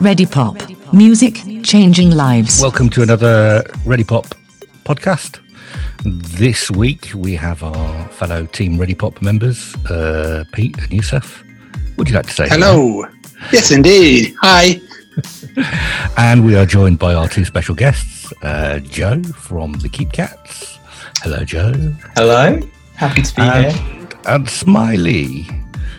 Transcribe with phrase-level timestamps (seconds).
[0.00, 0.56] Ready Pop.
[0.94, 2.62] Music changing lives.
[2.62, 4.24] Welcome to another Ready Pop
[4.82, 5.40] podcast.
[6.04, 11.44] This week we have our fellow Team Ready Pop members, uh, Pete and Yusuf.
[11.98, 13.04] Would you like to say hello?
[13.52, 14.34] Yes, indeed.
[14.40, 14.80] Hi.
[16.16, 20.78] and we are joined by our two special guests, uh, Joe from the Keep Cats.
[21.22, 21.74] Hello, Joe.
[22.16, 22.58] Hello.
[22.94, 24.08] Happy to be and, here.
[24.26, 25.42] And Smiley.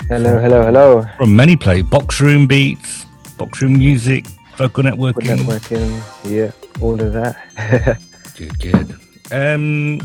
[0.09, 1.05] Hello, hello, hello.
[1.18, 3.00] From many play box room beats,
[3.41, 5.39] box room music, vocal networking.
[5.39, 5.91] Networking,
[6.23, 7.97] yeah, all of that.
[8.38, 8.95] good, good.
[9.31, 9.99] Um,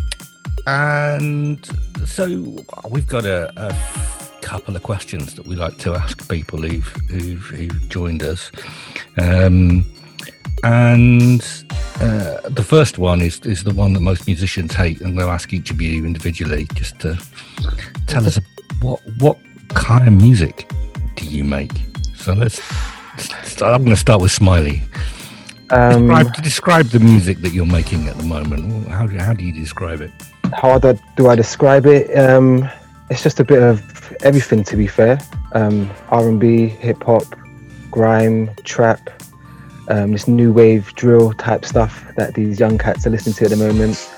[0.66, 1.62] and
[2.06, 2.25] so
[2.88, 3.77] we've got a, a,
[4.41, 8.51] couple of questions that we like to ask people who've who've, who've joined us.
[9.19, 9.84] Um,
[10.64, 11.42] and
[12.00, 15.53] uh, the first one is is the one that most musicians hate, and we'll ask
[15.53, 17.19] each of you individually just to
[18.06, 18.41] tell us
[18.80, 19.37] what what
[19.75, 20.70] kind of music
[21.16, 21.73] do you make?
[22.14, 22.62] So let's.
[23.62, 24.83] I'm going to start with Smiley.
[25.70, 28.89] Um, describe, describe, the music that you're making at the moment.
[28.89, 30.12] How, how do you describe it?
[30.53, 32.17] How do I, do I describe it?
[32.17, 32.69] Um,
[33.11, 35.19] it's just a bit of everything, to be fair.
[35.53, 37.25] Um, R&B, hip hop,
[37.91, 39.11] grime, trap,
[39.89, 43.50] um, this new wave drill type stuff that these young cats are listening to at
[43.50, 44.11] the moment.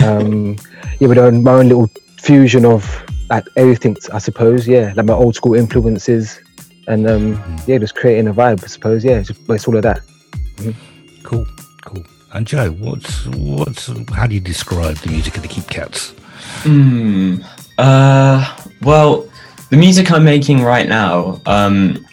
[0.04, 0.56] um,
[1.00, 4.68] yeah, with my own little fusion of like everything, I suppose.
[4.68, 6.40] Yeah, like my old school influences,
[6.86, 7.68] and um, mm.
[7.68, 8.62] yeah, just creating a vibe.
[8.64, 9.04] I suppose.
[9.04, 10.00] Yeah, it's, it's all of that.
[10.56, 11.22] Mm-hmm.
[11.22, 11.46] Cool,
[11.82, 12.04] cool.
[12.32, 16.10] And Joe, what's what's how do you describe the music of the Keep Cats?
[16.62, 17.36] Hmm.
[17.78, 18.56] Uh.
[18.82, 19.28] Well,
[19.70, 22.06] the music I'm making right now, um,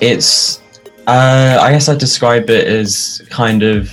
[0.00, 0.60] it's
[1.06, 3.90] uh, I guess I'd describe it as kind of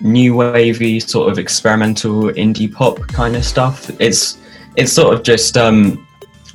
[0.00, 3.90] new wavy, sort of experimental indie pop kind of stuff.
[4.00, 4.38] It's
[4.76, 6.06] it's sort of just um,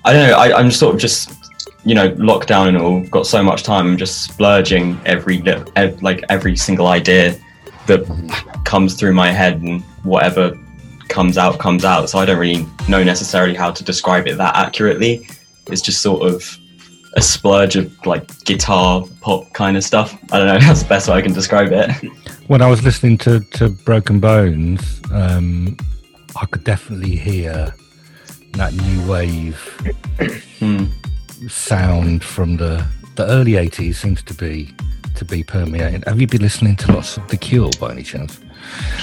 [0.04, 0.36] I don't know.
[0.36, 1.45] I, I'm sort of just
[1.86, 3.02] you know lockdown and all.
[3.06, 3.88] Got so much time.
[3.88, 5.42] I'm just splurging every
[6.02, 7.40] like every single idea
[7.88, 8.04] that
[8.66, 10.58] comes through my head and whatever
[11.08, 12.10] comes out comes out.
[12.10, 15.28] So I don't really know necessarily how to describe it that accurately.
[15.68, 16.58] It's just sort of
[17.16, 20.18] a splurge of like guitar pop kind of stuff.
[20.32, 20.60] I don't know.
[20.68, 21.92] That's the best way I can describe it.
[22.48, 25.78] When I was listening to to Broken Bones, um,
[26.36, 27.74] I could definitely hear
[28.54, 29.58] that new wave
[30.60, 30.86] hmm.
[31.48, 32.86] Sound from the
[33.16, 33.96] the early '80s.
[33.96, 34.74] Seems to be
[35.16, 36.04] to be permeating.
[36.04, 38.40] Have you been listening to lots of The Cure by any chance?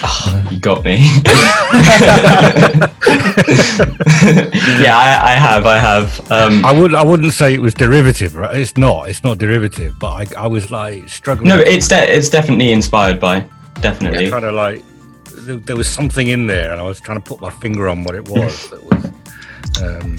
[0.03, 0.97] Oh, you got me.
[4.83, 5.67] yeah, I, I, have.
[5.67, 6.33] I have.
[6.33, 6.95] Um, I would.
[6.95, 8.35] I wouldn't say it was derivative.
[8.35, 8.57] Right?
[8.57, 9.09] It's not.
[9.09, 9.99] It's not derivative.
[9.99, 11.49] But I, I was like struggling.
[11.49, 13.47] No, it's de- it's definitely inspired by.
[13.81, 14.25] Definitely.
[14.25, 14.83] Yeah, trying to like.
[15.25, 18.05] There, there, was something in there, and I was trying to put my finger on
[18.05, 18.71] what it was.
[18.71, 19.05] that was.
[19.83, 20.19] Um,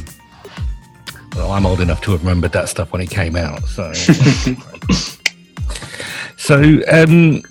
[1.36, 3.64] well, I'm old enough to have remembered that stuff when it came out.
[3.68, 3.92] So.
[6.38, 7.42] so um,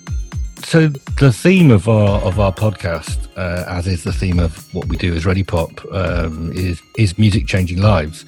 [0.63, 0.87] so
[1.19, 4.97] the theme of our of our podcast, uh, as is the theme of what we
[4.97, 8.25] do as Ready Pop, um, is is music changing lives,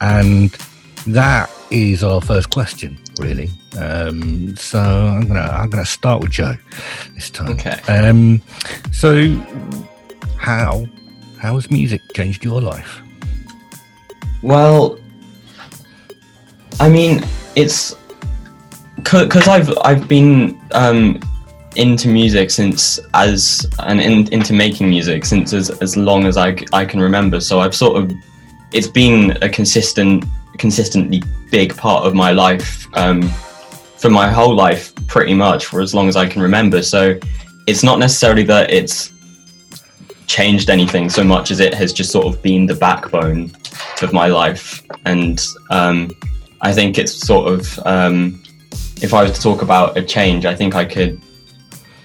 [0.00, 0.50] and
[1.06, 3.50] that is our first question, really.
[3.78, 6.56] Um, so I'm gonna I'm gonna start with Joe
[7.14, 7.52] this time.
[7.52, 7.78] Okay.
[7.88, 8.42] Um,
[8.92, 9.28] so
[10.36, 10.86] how
[11.38, 13.00] how has music changed your life?
[14.42, 14.98] Well,
[16.80, 17.24] I mean,
[17.56, 17.96] it's
[18.96, 21.20] because I've I've been um,
[21.76, 26.56] into music since as and in, into making music since as, as long as I,
[26.72, 27.40] I can remember.
[27.40, 28.12] So I've sort of
[28.72, 30.24] it's been a consistent
[30.58, 33.22] consistently big part of my life um,
[33.96, 36.82] for my whole life pretty much for as long as I can remember.
[36.82, 37.18] So
[37.66, 39.12] it's not necessarily that it's
[40.28, 43.50] changed anything so much as it has just sort of been the backbone
[44.02, 46.10] of my life and um,
[46.60, 48.42] I think it's sort of um,
[49.02, 51.20] if I was to talk about a change, I think I could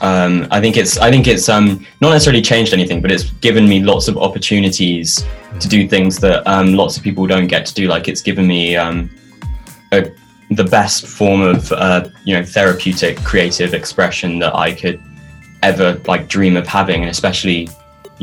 [0.02, 3.68] um, I think it's I think it's um, not necessarily changed anything, but it's given
[3.68, 5.26] me lots of opportunities
[5.60, 7.88] to do things that um, lots of people don't get to do.
[7.88, 9.10] Like it's given me um,
[9.92, 10.12] a,
[10.52, 15.02] the best form of uh, you know therapeutic creative expression that I could
[15.64, 17.70] ever like dream of having, and especially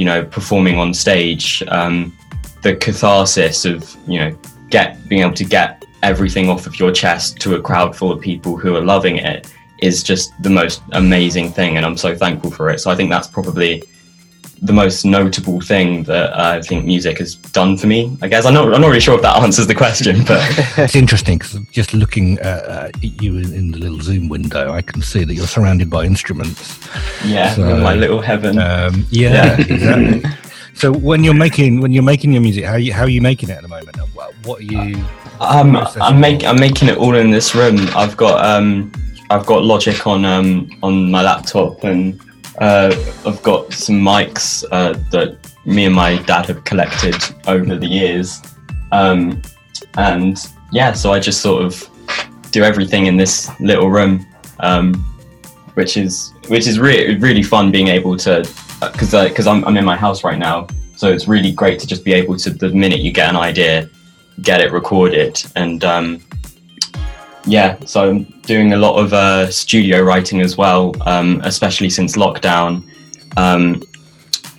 [0.00, 2.16] you know performing on stage, um,
[2.62, 4.30] the catharsis of you know
[4.70, 8.18] get being able to get everything off of your chest to a crowd full of
[8.18, 9.52] people who are loving it
[9.82, 12.78] is just the most amazing thing, and I'm so thankful for it.
[12.80, 13.82] So I think that's probably
[14.62, 18.16] the most notable thing that uh, I think music has done for me.
[18.20, 20.40] I guess I'm not, I'm not really sure if that answers the question, but
[20.76, 25.24] it's interesting because just looking at you in the little Zoom window, I can see
[25.24, 26.78] that you're surrounded by instruments.
[27.24, 28.58] Yeah, so, my little heaven.
[28.58, 29.60] Um, yeah, yeah.
[29.60, 30.30] exactly.
[30.74, 33.20] So when you're making when you're making your music, how are you, how are you
[33.20, 33.96] making it at the moment?
[34.14, 35.04] What, what are you?
[35.40, 37.78] Um, I'm making I'm making it all in this room.
[37.94, 38.90] I've got um,
[39.30, 42.20] I've got Logic on um, on my laptop, and
[42.60, 42.94] uh,
[43.26, 47.16] I've got some mics uh, that me and my dad have collected
[47.46, 48.42] over the years.
[48.92, 49.40] Um,
[49.96, 50.38] and
[50.70, 51.88] yeah, so I just sort of
[52.50, 54.26] do everything in this little room,
[54.60, 54.94] um,
[55.74, 58.48] which is which is really really fun being able to
[58.80, 60.66] because because I'm I'm in my house right now,
[60.96, 63.88] so it's really great to just be able to the minute you get an idea,
[64.42, 65.82] get it recorded and.
[65.84, 66.22] Um,
[67.50, 72.16] yeah, so I'm doing a lot of uh, studio writing as well, um, especially since
[72.16, 72.88] lockdown.
[73.36, 73.82] Um,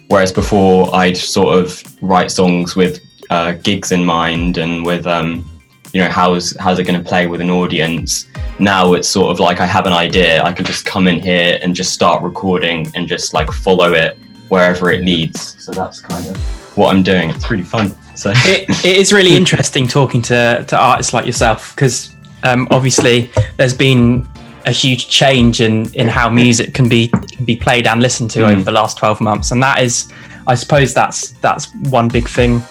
[0.09, 2.99] whereas before, I'd sort of write songs with
[3.29, 5.49] uh, gigs in mind and with, um,
[5.93, 8.27] you know, how's how's it going to play with an audience.
[8.59, 11.59] Now it's sort of like I have an idea, I can just come in here
[11.61, 14.17] and just start recording and just like follow it
[14.49, 15.63] wherever it leads.
[15.63, 16.37] So that's kind of
[16.77, 17.29] what I'm doing.
[17.29, 17.95] It's really fun.
[18.15, 23.29] So it, it is really interesting talking to to artists like yourself because um, obviously
[23.57, 24.27] there's been
[24.65, 28.39] a huge change in in how music can be can be played and listened to
[28.39, 28.51] Mm.
[28.51, 30.11] over the last 12 months and that is
[30.47, 32.61] i suppose that's that's one big thing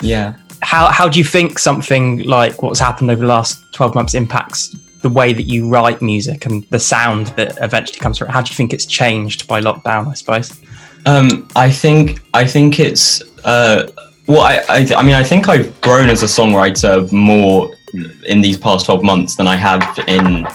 [0.00, 0.34] yeah.
[0.62, 4.74] how how do you think something like what's happened over the last 12 months impacts
[5.02, 8.40] the way that you write music and the sound that eventually comes from it how
[8.42, 10.52] do you think it's changed by lockdown i suppose
[11.06, 13.86] Um, I think I think it's uh,
[14.26, 14.40] well.
[14.42, 18.86] I, I I mean I think I've grown as a songwriter more in these past
[18.86, 20.46] twelve months than I have in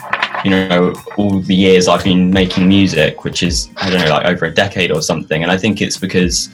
[0.44, 4.26] you know all the years I've been making music, which is I don't know like
[4.26, 5.44] over a decade or something.
[5.44, 6.50] And I think it's because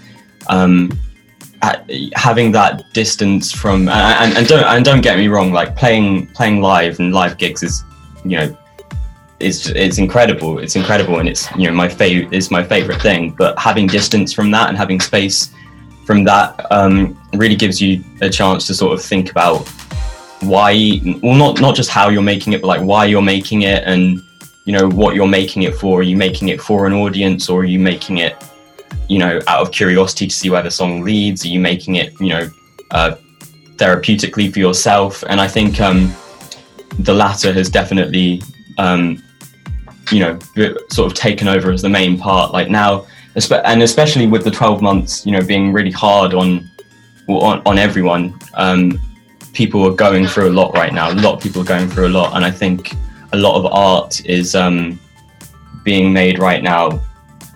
[0.48, 0.98] um,
[2.16, 6.28] having that distance from and, and, and don't and don't get me wrong, like playing
[6.28, 7.84] playing live and live gigs is
[8.24, 8.58] you know
[9.40, 10.60] it's it's incredible.
[10.60, 13.32] It's incredible, and it's you know my favorite is my favorite thing.
[13.32, 15.52] But having distance from that and having space
[16.06, 19.70] from that um, really gives you a chance to sort of think about
[20.42, 23.84] why, well, not not just how you're making it, but like why you're making it,
[23.86, 24.22] and
[24.66, 26.00] you know what you're making it for.
[26.00, 28.36] Are you making it for an audience, or are you making it,
[29.08, 31.44] you know, out of curiosity to see where the song leads?
[31.46, 32.50] Are you making it, you know,
[32.92, 33.16] uh,
[33.78, 35.24] therapeutically for yourself?
[35.28, 36.14] And I think um,
[37.00, 38.42] the latter has definitely
[38.78, 39.24] um,
[40.12, 40.40] you know
[40.90, 43.06] sort of taken over as the main part like now
[43.66, 46.70] and especially with the 12 months you know being really hard on
[47.28, 49.00] on, on everyone um,
[49.58, 51.12] people are going through a lot right now.
[51.12, 52.94] A lot of people are going through a lot and i think
[53.34, 55.00] a lot of art is um,
[55.84, 57.02] being made right now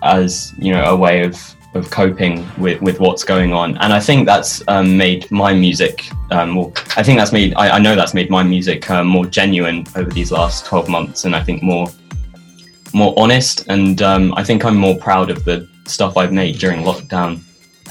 [0.02, 1.34] as you know a way of
[1.74, 3.68] of coping with, with what's going on.
[3.78, 5.94] And i think that's um, made my music
[6.32, 9.26] um, more i think that's made i, I know that's made my music um, more
[9.40, 11.86] genuine over these last 12 months and i think more
[12.92, 13.56] more honest.
[13.68, 15.56] And um, i think i'm more proud of the
[15.86, 17.32] stuff i've made during lockdown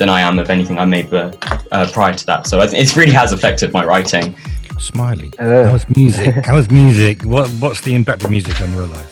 [0.01, 1.31] than i am of anything i made uh,
[1.71, 4.35] uh, prior to that so it it really has affected my writing
[4.79, 5.31] Smiley.
[5.37, 5.65] Hello.
[5.65, 6.33] How's music?
[6.45, 7.21] How's music?
[7.21, 9.11] What What's the impact of music on your life?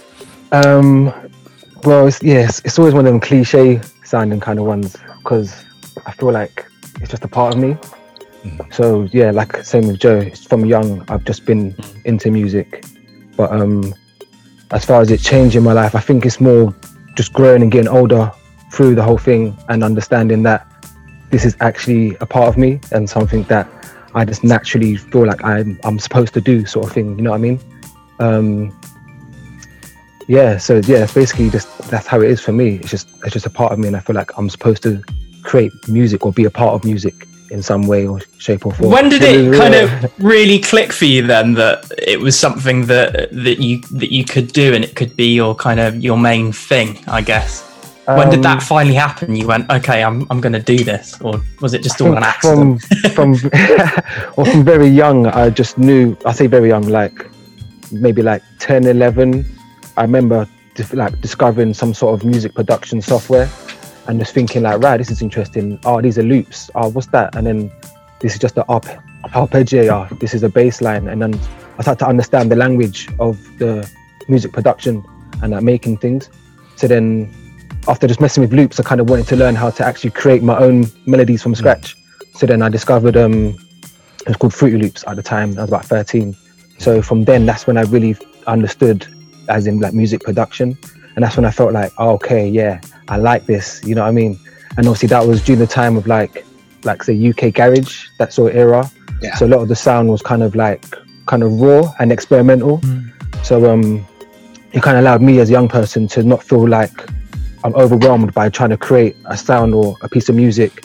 [0.51, 1.13] Um,
[1.83, 5.63] well, it's, yes, it's always one of them cliche sounding kind of ones because
[6.07, 6.65] I feel like
[6.99, 7.77] it's just a part of me.
[8.71, 10.17] So yeah, like same with Joe.
[10.17, 11.75] It's from young, I've just been
[12.05, 12.83] into music,
[13.37, 13.93] but um,
[14.71, 16.73] as far as it changing my life, I think it's more
[17.15, 18.31] just growing and getting older
[18.71, 20.68] through the whole thing and understanding that
[21.29, 23.67] this is actually a part of me and something that
[24.15, 27.17] I just naturally feel like I'm I'm supposed to do, sort of thing.
[27.17, 27.59] You know what I mean?
[28.19, 28.79] Um,
[30.27, 30.57] yeah.
[30.57, 32.75] So yeah, it's basically just that's how it is for me.
[32.75, 35.01] It's just it's just a part of me, and I feel like I'm supposed to
[35.43, 38.91] create music or be a part of music in some way or shape or form.
[38.91, 39.89] when did it kind of
[40.23, 44.51] really click for you then that it was something that that you that you could
[44.53, 47.68] do and it could be your kind of your main thing i guess
[48.17, 51.19] when did that Um, finally happen you went okay i'm, I'm going to do this
[51.21, 52.81] or was it just all an accident
[53.13, 53.49] From from
[54.37, 56.17] well, from very young, I just knew.
[56.25, 57.29] I say very young, like
[57.91, 59.45] maybe like 10, 11.
[59.97, 60.47] I remember
[60.93, 63.49] like discovering some sort of music production software,
[64.07, 65.79] and just thinking like, right, this is interesting.
[65.85, 66.69] Oh, these are loops.
[66.75, 67.35] Oh, what's that?
[67.35, 67.71] And then
[68.19, 68.85] this is just the up
[69.25, 70.19] arpeggiator.
[70.19, 71.33] This is a bass line, and then
[71.77, 73.89] I started to understand the language of the
[74.27, 75.03] music production
[75.41, 76.29] and like making things.
[76.75, 77.33] So then
[77.89, 80.43] after just messing with loops, I kind of wanted to learn how to actually create
[80.43, 81.97] my own melodies from scratch.
[82.35, 83.57] So then I discovered um,
[84.21, 85.57] it was called Fruity Loops at the time.
[85.57, 86.35] I was about 13.
[86.77, 88.15] So from then, that's when I really
[88.45, 89.07] understood,
[89.49, 90.77] as in like music production,
[91.15, 93.83] and that's when I felt like, oh, okay, yeah, I like this.
[93.83, 94.39] You know what I mean?
[94.77, 96.45] And obviously that was during the time of like,
[96.83, 98.89] like say UK garage, that sort of era.
[99.21, 99.35] Yeah.
[99.35, 100.85] So a lot of the sound was kind of like
[101.25, 102.81] kind of raw and experimental.
[103.43, 104.05] So um,
[104.73, 107.09] it kind of allowed me as a young person to not feel like
[107.63, 110.83] I'm overwhelmed by trying to create a sound or a piece of music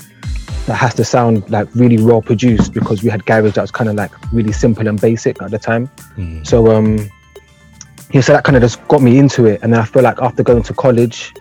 [0.66, 3.88] that has to sound like really raw produced because we had garage that was kind
[3.88, 5.90] of like really simple and basic at the time.
[6.44, 7.10] So um
[8.12, 9.60] yeah, so that kind of just got me into it.
[9.62, 11.34] And then I feel like after going to college,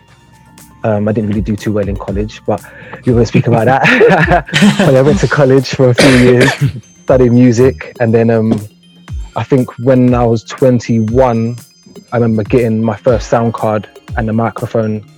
[0.82, 2.60] um, I didn't really do too well in college, but
[3.04, 4.46] you're going to speak about that.
[4.80, 6.50] I went to college for a few years,
[7.04, 8.52] studied music, and then um,
[9.36, 11.56] I think when I was 21,
[12.12, 15.08] I remember getting my first sound card and a microphone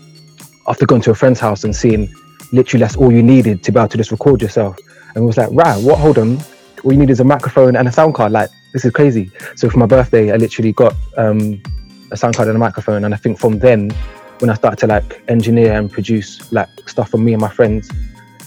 [0.68, 2.12] after going to a friend's house and seeing
[2.52, 4.76] literally that's all you needed to be able to just record yourself.
[5.14, 5.99] And it was like, right, what?
[5.99, 6.38] Hold on,
[6.85, 8.32] all you need is a microphone and a sound card.
[8.32, 9.30] Like this is crazy.
[9.54, 11.62] So for my birthday, I literally got um,
[12.11, 13.90] a sound card and a microphone, and I think from then,
[14.38, 17.90] when I started to like engineer and produce like stuff for me and my friends,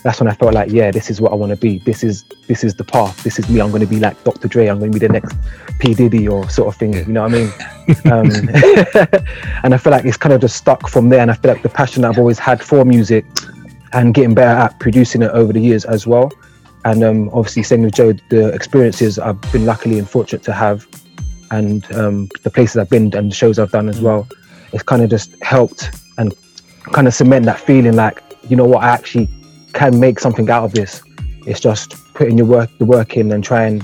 [0.03, 1.79] that's when I felt like, yeah, this is what I want to be.
[1.79, 3.21] This is this is the path.
[3.23, 3.59] This is me.
[3.59, 4.47] I'm going to be like Dr.
[4.47, 4.67] Dre.
[4.67, 5.35] I'm going to be the next
[5.79, 6.93] P Diddy or sort of thing.
[6.93, 7.51] You know what I mean?
[8.11, 8.31] um,
[9.63, 11.19] and I feel like it's kind of just stuck from there.
[11.19, 13.25] And I feel like the passion that I've always had for music
[13.93, 16.31] and getting better at producing it over the years as well.
[16.85, 20.87] And um, obviously, same with Joe, the experiences I've been luckily and fortunate to have,
[21.51, 24.27] and um, the places I've been and the shows I've done as well,
[24.71, 26.33] it's kind of just helped and
[26.93, 29.27] kind of cement that feeling like, you know what, I actually
[29.73, 31.01] can make something out of this.
[31.45, 33.81] It's just putting your work, the work in, and trying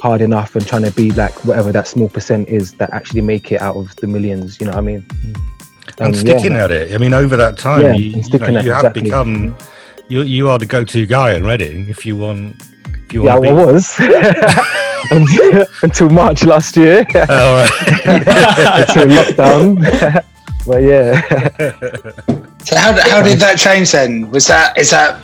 [0.00, 3.50] hard enough and trying to be like whatever that small percent is that actually make
[3.52, 4.60] it out of the millions.
[4.60, 5.06] You know what I mean?
[5.98, 6.64] and sticking yeah.
[6.64, 6.94] at it.
[6.94, 9.02] I mean, over that time, Yeah, you, you, know, you it, have exactly.
[9.02, 9.56] become
[10.08, 12.56] you you are the go-to guy in Reading if you want.
[13.06, 13.62] If you Yeah, want I to be.
[13.72, 17.70] was until, March last year, All right.
[18.04, 20.24] until lockdown.
[20.66, 24.28] but yeah, So how, how did that change then?
[24.32, 25.22] Was that is that?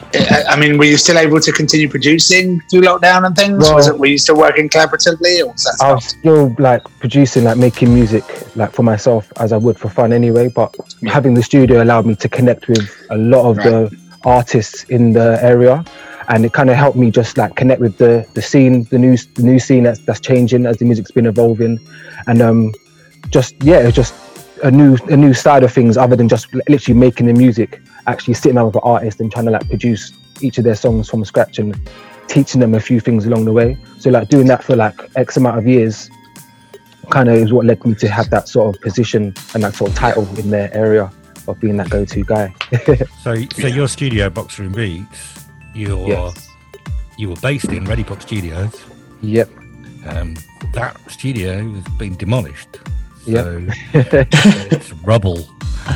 [0.48, 3.68] I mean, were you still able to continue producing through lockdown and things?
[3.68, 3.98] was it?
[3.98, 5.76] Were you still working collaboratively, or was that?
[5.80, 8.22] I was still like producing, like making music,
[8.54, 10.50] like for myself as I would for fun anyway.
[10.50, 10.72] But
[11.08, 13.90] having the studio allowed me to connect with a lot of the
[14.24, 15.84] artists in the area,
[16.28, 19.16] and it kind of helped me just like connect with the the scene, the new
[19.16, 21.80] the new scene that's that's changing as the music's been evolving,
[22.28, 22.72] and um,
[23.30, 24.14] just yeah, it's just
[24.62, 27.80] a new a new side of things other than just literally making the music.
[28.06, 31.08] Actually sitting down with an artist and trying to like produce each of their songs
[31.08, 31.78] from scratch and
[32.28, 33.76] teaching them a few things along the way.
[33.98, 36.10] So like doing that for like X amount of years
[37.10, 39.90] kind of is what led me to have that sort of position and that sort
[39.90, 41.10] of title in their area
[41.48, 42.54] of being that go-to guy.
[43.22, 46.48] So, so your studio, box room Beats, you're Yes.
[47.18, 48.80] you were based in Ready Pop Studios.
[49.20, 49.48] yep.
[50.06, 50.36] Um,
[50.74, 52.78] that studio has been demolished.
[53.24, 55.46] So it's rubble.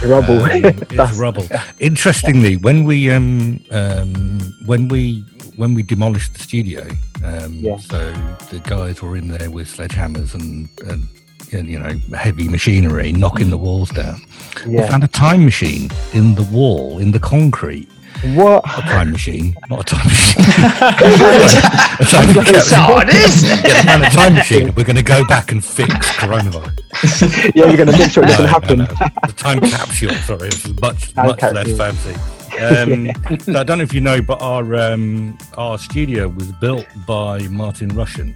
[0.04, 0.42] Rubble.
[0.42, 0.50] Um,
[0.90, 1.46] it's rubble.
[1.80, 5.24] Interestingly, when we um, um, when we
[5.56, 6.86] when we demolished the studio,
[7.24, 7.76] um, Yeah.
[7.78, 8.12] so
[8.50, 11.08] the guys were in there with sledgehammers and, and
[11.52, 14.20] and, you know heavy machinery knocking the walls down.
[14.66, 17.88] We found a time machine in the wall in the concrete.
[18.34, 18.64] What?
[18.64, 20.44] A time machine, not a time machine.
[20.46, 23.42] a time, it is.
[23.44, 24.74] yeah, a time machine.
[24.74, 26.72] We're going to go back and fix coronavirus.
[27.54, 28.78] Yeah, we're gonna make sure it doesn't No, happen.
[28.78, 29.06] no, no.
[29.26, 30.14] The time capsule.
[30.14, 31.62] Sorry, it's much Time much capsule.
[31.76, 32.20] less fancy.
[32.56, 36.86] Um, so I don't know if you know, but our um, our studio was built
[37.06, 38.34] by Martin Rushent.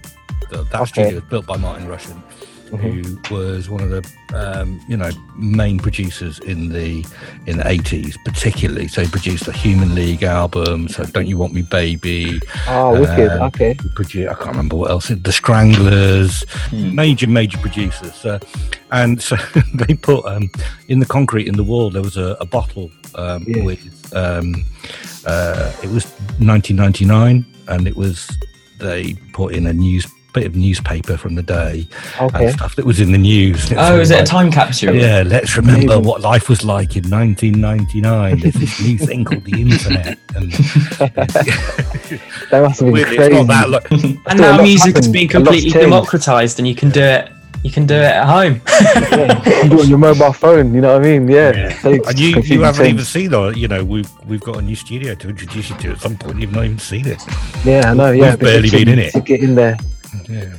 [0.51, 0.85] The, that Okay.
[0.91, 2.23] studio was built by Martin Rushent,
[2.79, 4.03] who was one of the
[4.35, 7.05] um, you know main producers in the
[7.47, 8.89] in the eighties, particularly.
[8.89, 10.89] So he produced the Human League album.
[10.89, 12.41] So Don't You Want Me, Baby.
[12.69, 13.31] Oh, wicked.
[13.41, 13.73] Uh, Okay.
[13.75, 15.09] he produ- I can't remember what else.
[15.09, 18.25] The Stranglers, major, major producers.
[18.25, 18.39] Uh,
[18.93, 19.37] and so
[19.75, 20.51] they put um,
[20.89, 21.91] in the concrete in the wall.
[21.91, 23.65] There was a, a bottle um, Yeah.
[23.65, 24.13] with.
[24.15, 24.65] Um,
[25.27, 26.07] uh, it was
[26.39, 28.31] 1999, and it was
[28.79, 31.87] they put in a news bit of newspaper from the day
[32.21, 32.47] Okay.
[32.47, 33.73] and stuff that was in the news.
[33.77, 34.95] Oh, is it a time capsule?
[34.95, 36.05] Yeah, let's remember Amazing.
[36.05, 38.39] what life was like in 1999.
[38.41, 40.53] There's this new thing called the internet, and
[42.51, 43.37] That must have been weirdly, crazy.
[43.37, 43.71] it's not that.
[43.71, 43.81] Lo-
[44.27, 47.31] And now lot's music's happened, been completely democratized, and you can do it.
[47.63, 48.63] You can do it at home.
[49.11, 50.73] Yeah, you can do it on your mobile phone.
[50.73, 51.29] You know what I mean?
[51.29, 51.79] Yeah.
[51.81, 53.57] So it's And you, you haven't even seen it.
[53.59, 56.41] You know, we've we've got a new studio to introduce you to at some point.
[56.41, 57.21] You've not even seen it.
[57.65, 58.13] Yeah, I know.
[58.13, 59.13] Yeah, We've barely been in it.
[59.13, 59.77] To get in there.
[60.29, 60.55] Yeah.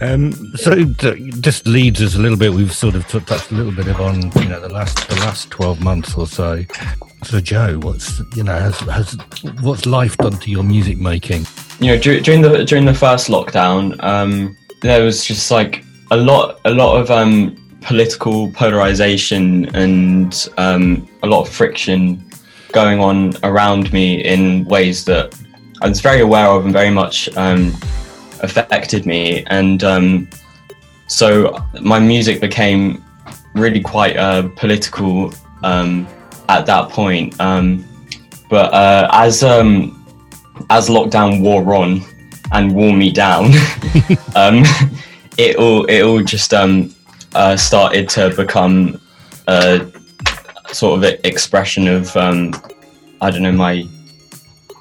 [0.00, 2.52] Um, so d- just leads us a little bit.
[2.52, 5.50] We've sort of t- touched a little bit on you know the last the last
[5.50, 6.62] twelve months or so.
[7.24, 9.16] So Joe, what's you know has has
[9.60, 11.46] what's life done to your music making?
[11.80, 16.16] you know dur- during the during the first lockdown um there was just like a
[16.16, 22.24] lot a lot of um political polarization and um a lot of friction
[22.72, 25.32] going on around me in ways that
[25.80, 27.72] I was very aware of and very much um
[28.40, 29.44] affected me.
[29.46, 30.28] And um
[31.06, 33.04] so my music became
[33.54, 36.06] really quite uh political um
[36.48, 37.38] at that point.
[37.40, 37.84] Um
[38.48, 39.94] but uh as um
[40.70, 42.02] as lockdown wore on
[42.52, 43.46] and wore me down,
[44.36, 44.64] um,
[45.36, 46.94] it all it all just um,
[47.34, 49.00] uh, started to become
[49.46, 49.86] a
[50.72, 52.16] sort of expression of
[53.20, 53.86] I don't know my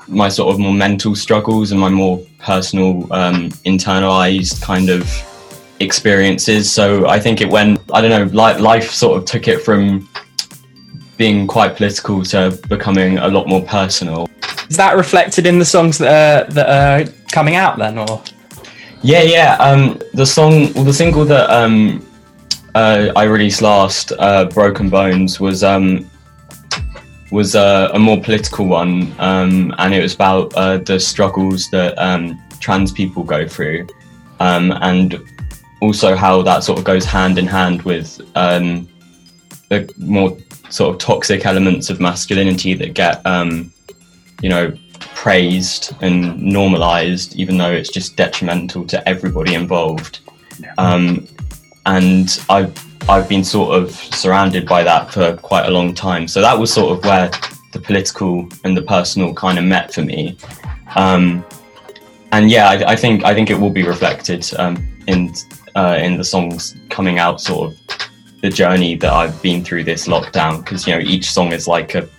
[0.08, 5.10] my sort of more mental struggles and my more personal um, internalized kind of
[5.80, 6.72] experiences.
[6.72, 10.08] So I think it went I don't know life, life sort of took it from
[11.18, 14.30] being quite political to becoming a lot more personal.
[14.70, 18.22] Is that reflected in the songs that are, that are coming out then, or?
[19.02, 19.56] Yeah, yeah.
[19.56, 22.06] Um, the song, well, the single that um,
[22.76, 26.10] uh, I released last, uh, "Broken Bones," was um,
[27.32, 31.98] was uh, a more political one, um, and it was about uh, the struggles that
[31.98, 33.88] um, trans people go through,
[34.40, 35.20] um, and
[35.82, 38.88] also how that sort of goes hand in hand with um,
[39.70, 40.38] the more
[40.70, 43.72] sort of toxic elements of masculinity that get, um,
[44.42, 50.20] you know, praised and normalized, even though it's just detrimental to everybody involved.
[50.78, 51.28] Um,
[51.86, 52.74] and I've
[53.10, 56.28] I've been sort of surrounded by that for quite a long time.
[56.28, 57.32] So that was sort of where
[57.72, 60.38] the political and the personal kind of met for me.
[60.96, 61.46] Um,
[62.34, 65.34] and yeah, I, I, think I think it will be reflected um, in
[65.76, 67.80] uh, in the songs coming out, sort of
[68.42, 70.64] the journey that I've been through this lockdown.
[70.64, 72.10] Because you know, each song is like a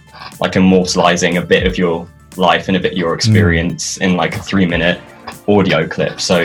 [0.41, 4.03] like immortalizing a bit of your life and a bit of your experience mm.
[4.03, 5.03] in like a three minute
[5.47, 6.19] audio clip.
[6.19, 6.41] So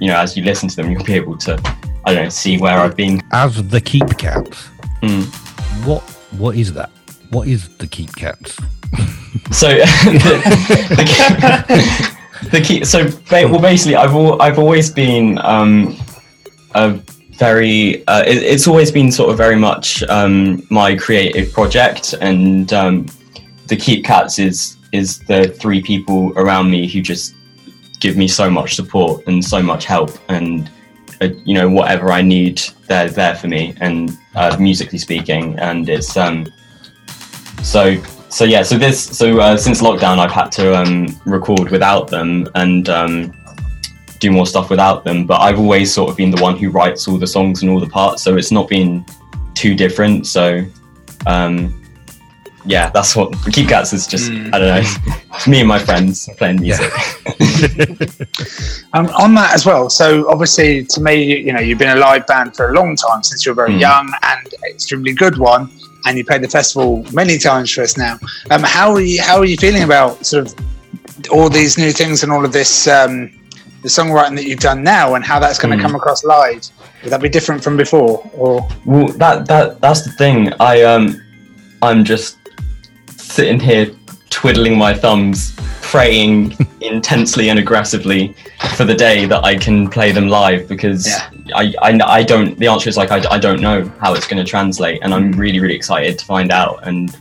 [0.00, 1.56] you know, as you listen to them, you'll be able to
[2.06, 3.22] I don't see where I've been.
[3.32, 4.68] As the keep cats,
[5.02, 5.24] mm.
[5.86, 6.02] what
[6.38, 6.90] what is that?
[7.30, 8.54] What is the keep cats?
[9.50, 10.24] so the,
[11.70, 12.84] the, the key.
[12.84, 15.96] So well, basically, I've al- I've always been um,
[16.74, 17.00] a
[17.38, 18.06] very.
[18.06, 23.06] Uh, it, it's always been sort of very much um, my creative project, and um,
[23.66, 27.34] the keep cats is is the three people around me who just
[27.98, 30.70] give me so much support and so much help and
[31.20, 36.16] you know whatever I need, they're there for me, and uh, musically speaking, and it's
[36.16, 36.46] um,
[37.62, 38.62] so so yeah.
[38.62, 43.32] So this so uh, since lockdown, I've had to um, record without them and um,
[44.18, 45.26] do more stuff without them.
[45.26, 47.80] But I've always sort of been the one who writes all the songs and all
[47.80, 49.04] the parts, so it's not been
[49.54, 50.26] too different.
[50.26, 50.64] So
[51.26, 51.83] um,
[52.66, 54.52] yeah, that's what Keep Cats is just, mm.
[54.52, 56.90] I don't know, me and my friends playing music.
[56.90, 57.86] Yeah.
[58.94, 62.26] um, on that as well, so obviously to me, you know, you've been a live
[62.26, 63.80] band for a long time since you were very mm.
[63.80, 65.70] young and extremely good one,
[66.06, 68.18] and you played the festival many times for us now.
[68.50, 72.22] Um, how are you, how are you feeling about sort of all these new things
[72.22, 73.30] and all of this, um,
[73.82, 75.86] the songwriting that you've done now and how that's going to mm.
[75.86, 76.62] come across live?
[77.02, 78.66] Would that be different from before or?
[78.86, 80.50] Well, that, that, that's the thing.
[80.58, 81.20] I, um,
[81.82, 82.38] I'm just
[83.34, 83.90] sitting here
[84.30, 88.32] twiddling my thumbs, praying intensely and aggressively
[88.76, 91.30] for the day that I can play them live because yeah.
[91.52, 94.42] I, I, I, don't, the answer is like, I, I don't know how it's going
[94.42, 95.00] to translate.
[95.02, 97.16] And I'm really, really excited to find out and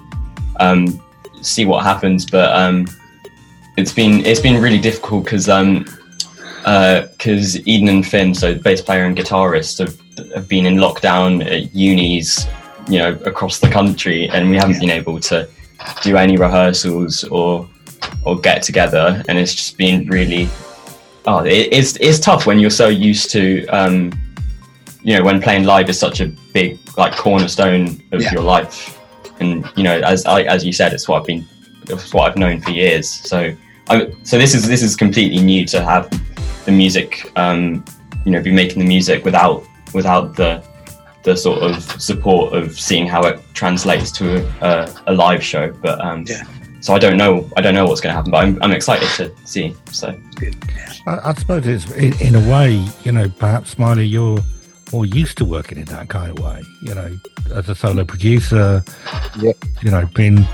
[0.60, 1.02] um,
[1.42, 2.30] see what happens.
[2.30, 2.88] But um,
[3.76, 5.86] it's been, it's been really difficult because um,
[6.64, 10.00] because uh, Eden and Finn, so bass player and guitarist, have,
[10.36, 12.46] have been in lockdown at unis,
[12.88, 15.50] you know, across the country, and we haven't been able to
[16.02, 17.70] do any rehearsals or
[18.26, 20.50] or get together, and it's just been really
[21.26, 24.12] oh it, it's it's tough when you're so used to um,
[25.02, 28.32] you know when playing live is such a big like cornerstone of yeah.
[28.32, 29.00] your life,
[29.40, 31.46] and you know as I, as you said, it's what I've been
[31.90, 33.10] it's what I've known for years.
[33.10, 33.56] So
[33.90, 36.10] I so this is this is completely new to have
[36.66, 37.84] the music um,
[38.26, 40.64] you know be making the music without without the
[41.24, 45.72] the sort of support of seeing how it translates to a, a live show.
[45.72, 46.44] But um, yeah.
[46.82, 47.50] so I don't know.
[47.58, 49.76] I don't know what's going to happen, but I'm, I'm excited to see.
[49.92, 50.16] So
[51.08, 54.40] I, I suppose it's in, in, a way, you know, perhaps Smiley, you're
[54.92, 56.62] more used to working in that kind of way.
[56.82, 57.18] You know,
[57.54, 58.84] as a solo producer,
[59.40, 59.54] yeah.
[59.82, 60.46] you know, being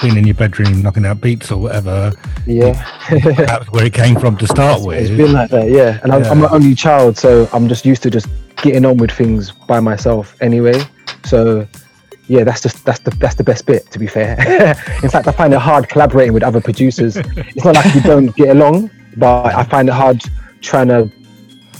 [0.00, 2.12] being in your bedroom knocking out beats or whatever.
[2.46, 2.72] Yeah,
[3.10, 4.98] that's where it came from to start with.
[4.98, 6.00] It's been like that, yeah.
[6.02, 6.30] And I'm, yeah.
[6.30, 9.80] I'm an only child, so I'm just used to just getting on with things by
[9.80, 10.82] myself anyway.
[11.24, 11.66] So
[12.30, 13.90] yeah, that's just that's the that's the best bit.
[13.90, 14.38] To be fair,
[15.02, 17.16] in fact, I find it hard collaborating with other producers.
[17.16, 20.22] It's not like we don't get along, but I find it hard
[20.60, 21.10] trying to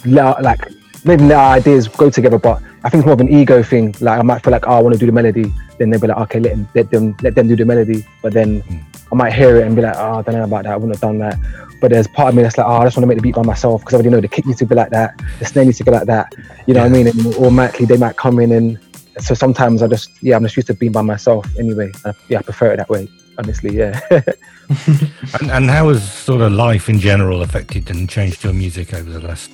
[0.04, 0.61] let like
[1.04, 2.38] maybe let our ideas go together.
[2.38, 3.94] But I think it's more of an ego thing.
[4.00, 6.07] Like I might feel like oh, I want to do the melody, then they'll be
[6.07, 8.07] like okay, let them let them let them do the melody.
[8.23, 8.85] But then mm.
[9.11, 10.73] I might hear it and be like oh, I don't know about that.
[10.75, 11.37] I wouldn't have done that.
[11.81, 13.35] But there's part of me that's like, oh, I just want to make the beat
[13.35, 15.64] by myself because I already know the kick needs to be like that, the snare
[15.64, 16.33] needs to be like that.
[16.66, 16.90] You know yeah.
[16.90, 17.07] what I mean?
[17.09, 18.79] And automatically they might come in and
[19.19, 21.90] so sometimes I just yeah, I'm just used to being by myself anyway.
[22.05, 23.09] I, yeah, I prefer it that way.
[23.38, 24.01] Honestly, yeah.
[24.11, 29.11] and, and how has sort of life in general affected and changed your music over
[29.11, 29.51] the last,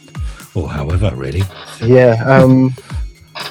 [0.55, 1.43] or however, really?
[1.83, 2.23] Yeah.
[2.27, 2.75] Um,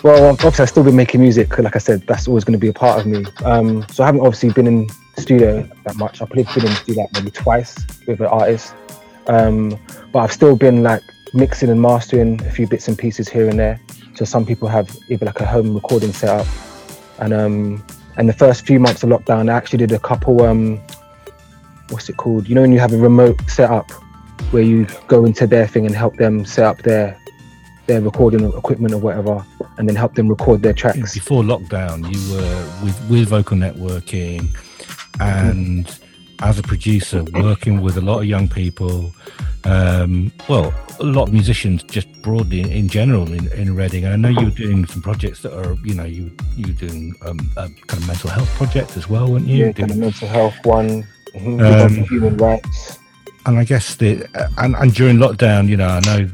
[0.03, 1.57] Well, obviously, I've still been making music.
[1.57, 3.25] Like I said, that's always going to be a part of me.
[3.43, 6.21] Um, so I haven't obviously been in studio that much.
[6.21, 7.75] I've probably been in studio like maybe twice
[8.07, 8.73] with an artist.
[9.27, 9.79] Um,
[10.11, 11.01] but I've still been like
[11.33, 13.79] mixing and mastering a few bits and pieces here and there.
[14.15, 16.47] So some people have either like a home recording setup,
[17.19, 17.85] and um,
[18.17, 20.43] and the first few months of lockdown, I actually did a couple.
[20.43, 20.79] Um,
[21.89, 22.47] what's it called?
[22.47, 23.91] You know, when you have a remote setup
[24.51, 27.19] where you go into their thing and help them set up their
[27.87, 29.45] their recording equipment or whatever,
[29.77, 31.13] and then help them record their tracks.
[31.13, 34.47] Before lockdown, you were with with vocal networking,
[35.19, 35.87] and
[36.41, 39.13] as a producer, working with a lot of young people.
[39.63, 44.05] Um, well, a lot of musicians just broadly in, in general in, in Reading.
[44.05, 46.73] And I know you were doing some projects that are, you know, you you were
[46.87, 49.65] doing um, a kind of mental health project as well, weren't you?
[49.65, 52.99] Yeah, kind of mental health one, mhm, Um, human rights.
[53.47, 54.27] and I guess the
[54.59, 56.29] and, and during lockdown, you know, I know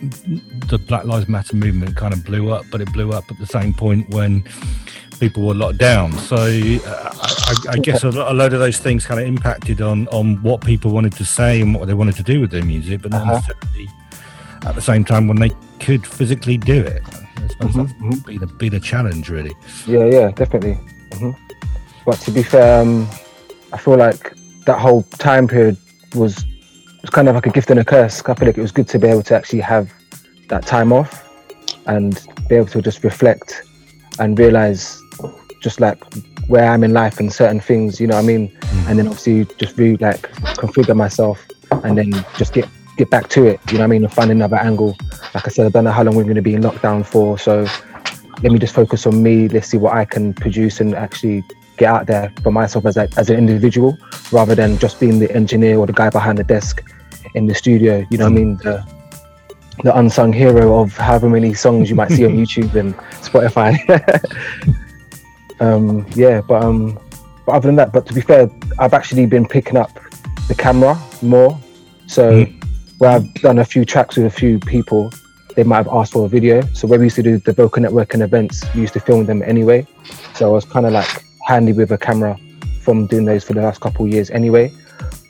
[0.00, 3.46] the Black Lives Matter movement kind of blew up, but it blew up at the
[3.46, 4.44] same point when
[5.18, 6.12] people were locked down.
[6.18, 10.06] So uh, I, I, guess a, a load of those things kind of impacted on
[10.08, 13.02] on what people wanted to say and what they wanted to do with their music,
[13.02, 13.32] but not Uh-huh.
[13.34, 13.88] necessarily
[14.66, 17.02] at the same time when they could physically do it.
[17.36, 19.52] I suppose Mhm, that's been a been a challenge, really.
[19.86, 20.74] Yeah, yeah, definitely.
[21.14, 21.30] hmm
[22.04, 23.08] But to be fair, um,
[23.72, 24.32] I feel like
[24.66, 25.76] that whole time period
[26.14, 26.44] was
[27.08, 28.22] was kind of like a gift and a curse.
[28.26, 29.90] I feel like it was good to be able to actually have
[30.48, 31.26] that time off
[31.86, 33.62] and be able to just reflect
[34.18, 35.00] and realize
[35.62, 35.98] just like
[36.48, 38.58] where I'm in life and certain things, you know what I mean?
[38.88, 41.46] And then obviously just really like configure myself
[41.82, 42.68] and then just get
[42.98, 44.04] get back to it, you know what I mean?
[44.04, 44.94] And find another angle.
[45.34, 47.38] Like I said, I don't know how long we're going to be in lockdown for,
[47.38, 47.66] so
[48.42, 49.48] let me just focus on me.
[49.48, 51.42] Let's see what I can produce and actually
[51.78, 53.96] get out there for myself as a, as an individual,
[54.30, 56.82] rather than just being the engineer or the guy behind the desk
[57.34, 58.04] in the studio.
[58.10, 58.56] You know what I mean?
[58.56, 58.86] The,
[59.82, 63.78] the unsung hero of however many songs you might see on YouTube and Spotify.
[65.60, 66.98] um, yeah, but um,
[67.46, 69.98] but other than that, but to be fair, I've actually been picking up
[70.48, 71.58] the camera more.
[72.06, 72.46] So
[72.98, 75.12] where I've done a few tracks with a few people,
[75.54, 76.60] they might have asked for a video.
[76.74, 79.42] So where we used to do the vocal networking events, we used to film them
[79.42, 79.86] anyway.
[80.34, 82.36] So I was kind of like handy with a camera
[82.80, 84.72] from doing those for the last couple of years anyway.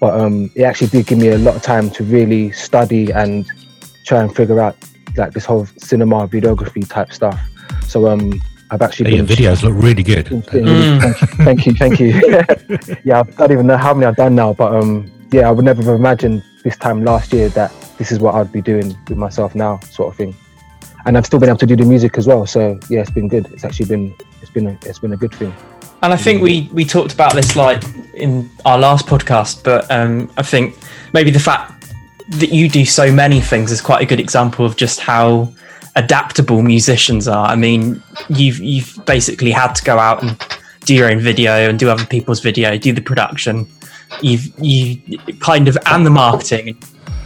[0.00, 3.46] But um, it actually did give me a lot of time to really study and
[4.04, 4.76] try and figure out
[5.16, 7.38] like this whole cinema videography type stuff.
[7.86, 10.28] So um, I've actually Your been videos look really good.
[10.28, 11.00] Thank you,
[11.44, 12.96] thank you, thank you.
[13.04, 15.64] yeah, I don't even know how many I've done now, but um, yeah, I would
[15.64, 19.18] never have imagined this time last year that this is what I'd be doing with
[19.18, 20.34] myself now, sort of thing.
[21.06, 23.28] And I've still been able to do the music as well, so yeah, it's been
[23.28, 23.46] good.
[23.52, 25.54] It's actually been it's been a, it's been a good thing.
[26.02, 27.82] And I think we we talked about this like
[28.14, 30.76] in our last podcast, but um, I think
[31.12, 31.92] maybe the fact
[32.30, 35.52] that you do so many things is quite a good example of just how
[35.96, 37.46] adaptable musicians are.
[37.48, 40.36] I mean, you've you've basically had to go out and
[40.84, 43.66] do your own video and do other people's video, do the production.
[44.22, 46.80] You've you kind of and the marketing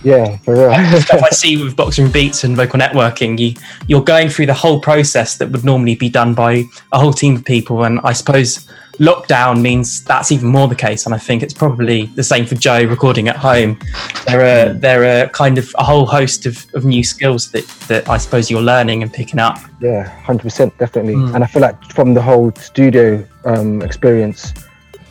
[0.05, 1.01] Yeah, for real.
[1.01, 3.55] stuff I see with boxing beats and vocal networking, you
[3.87, 7.37] you're going through the whole process that would normally be done by a whole team
[7.37, 7.85] of people.
[7.85, 11.07] And I suppose lockdown means that's even more the case.
[11.07, 13.79] And I think it's probably the same for Joe recording at home.
[14.27, 18.09] There are there are kind of a whole host of, of new skills that, that
[18.09, 19.59] I suppose you're learning and picking up.
[19.81, 21.15] Yeah, hundred percent, definitely.
[21.15, 21.35] Mm.
[21.35, 24.53] And I feel like from the whole studio um, experience,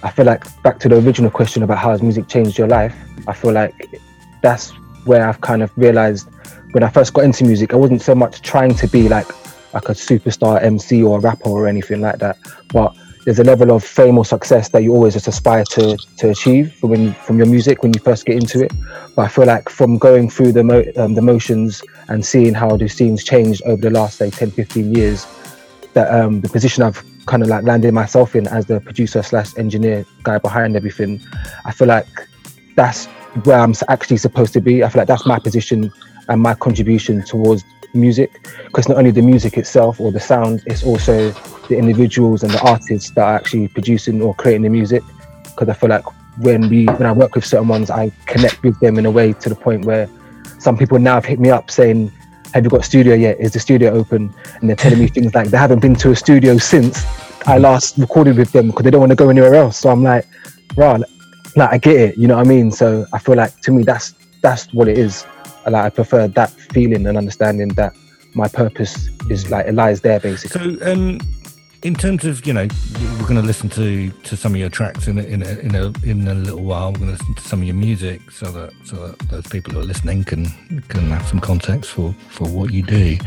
[0.03, 2.95] I feel like back to the original question about how has music changed your life.
[3.27, 3.99] I feel like
[4.41, 4.73] that's
[5.05, 6.29] where I've kind of realized
[6.71, 9.27] when I first got into music, I wasn't so much trying to be like
[9.73, 12.37] like a superstar MC or a rapper or anything like that,
[12.73, 16.29] but there's a level of fame or success that you always just aspire to to
[16.29, 18.71] achieve from when from your music when you first get into it.
[19.15, 22.75] But I feel like from going through the mo- um, the motions and seeing how
[22.77, 25.27] the scenes changed over the last say 10, 15 years,
[25.93, 29.55] that um, the position I've kind of like landed myself in as the producer slash
[29.57, 31.21] engineer guy behind everything,
[31.65, 32.07] I feel like
[32.75, 33.07] that's
[33.43, 34.83] where I'm actually supposed to be.
[34.83, 35.91] I feel like that's my position
[36.27, 37.63] and my contribution towards
[37.93, 41.31] music because not only the music itself or the sound, it's also
[41.67, 45.03] the individuals and the artists that are actually producing or creating the music.
[45.43, 46.05] Because I feel like
[46.37, 49.33] when we when I work with certain ones, I connect with them in a way
[49.33, 50.09] to the point where
[50.59, 52.11] some people now have hit me up saying,
[52.53, 53.39] "Have you got studio yet?
[53.39, 56.15] Is the studio open?" And they're telling me things like they haven't been to a
[56.15, 57.05] studio since
[57.47, 59.77] I last recorded with them because they don't want to go anywhere else.
[59.77, 60.25] So I'm like,
[60.75, 61.01] right,
[61.55, 62.71] like I get it, you know what I mean?
[62.71, 65.25] So I feel like to me that's that's what it is.
[65.65, 67.95] Like I prefer that feeling and understanding that
[68.33, 70.77] my purpose is like it lies there basically.
[70.77, 71.19] So, um,
[71.83, 72.67] in terms of you know,
[73.19, 75.75] we're going to listen to to some of your tracks in a, in a, in
[75.75, 76.91] a in a little while.
[76.91, 79.73] We're going to listen to some of your music so that so that those people
[79.73, 80.45] who are listening can
[80.89, 83.17] can have some context for for what you do.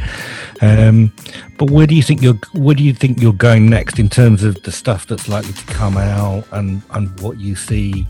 [0.60, 1.12] Um,
[1.58, 4.44] but where do you think you're where do you think you're going next in terms
[4.44, 8.06] of the stuff that's likely to come out and and what you see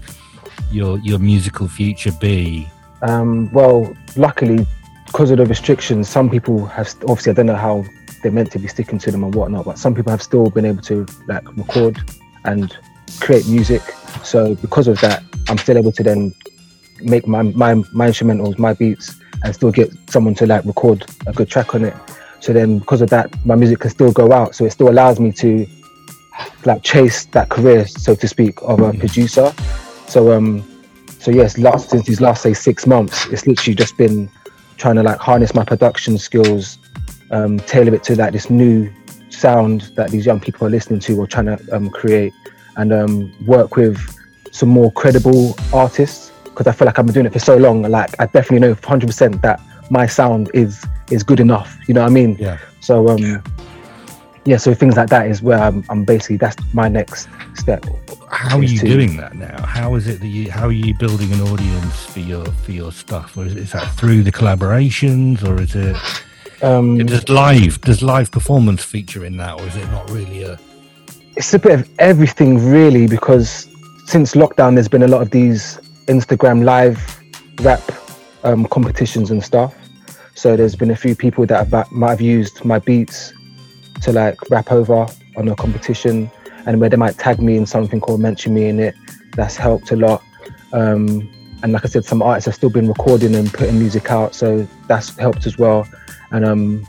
[0.71, 2.69] your your musical future be?
[3.01, 4.67] Um, well, luckily,
[5.07, 7.85] because of the restrictions, some people have obviously I don't know how
[8.25, 10.65] they're meant to be sticking to them and whatnot, but some people have still been
[10.65, 12.01] able to like record
[12.45, 12.77] and
[13.21, 13.83] create music.
[14.25, 16.35] So because of that, I'm still able to then
[17.03, 21.33] make my my my instrumentals, my beats, and still get someone to like record a
[21.33, 21.95] good track on it.
[22.41, 24.55] So then because of that, my music can still go out.
[24.55, 25.67] So it still allows me to
[26.65, 29.53] like chase that career, so to speak, of a producer.
[30.09, 30.65] So um
[31.21, 34.31] so yes, last since these last say six months, it's literally just been
[34.79, 36.79] trying to like harness my production skills,
[37.31, 38.93] um, tailor it to like this new
[39.31, 42.33] sound that these young people are listening to or trying to um, create,
[42.77, 43.99] and um, work with
[44.53, 47.83] some more credible artists because I feel like I've been doing it for so long.
[47.83, 49.61] Like I definitely know 100% that
[49.91, 51.77] my sound is is good enough.
[51.89, 52.37] You know what I mean?
[52.39, 52.59] Yeah.
[52.81, 53.41] So um, yeah.
[54.45, 54.57] yeah.
[54.57, 57.85] So things like that is where I'm, I'm basically that's my next step.
[58.31, 59.65] How are you to- doing that now?
[59.67, 62.93] How is it that you how are you building an audience for your for your
[62.93, 63.37] stuff?
[63.37, 65.97] Or is, is that through the collaborations or is it
[66.65, 70.59] Um, does live does live performance feature in that or is it not really a
[71.37, 73.69] it's a bit of everything really because
[74.07, 76.99] since lockdown there's been a lot of these instagram live
[77.61, 77.83] rap
[78.45, 79.75] um, competitions and stuff.
[80.35, 83.33] So there's been a few people that have, might have used my beats
[84.03, 86.31] to like rap over on a competition
[86.67, 88.95] and where they might tag me in something or mention me in it.
[89.35, 90.23] That's helped a lot.
[90.73, 91.31] Um,
[91.63, 94.69] and like i said some artists have still been recording and putting music out so
[94.87, 95.89] that's helped as well
[96.35, 96.87] and um,